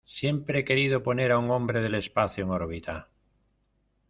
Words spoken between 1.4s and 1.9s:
hombre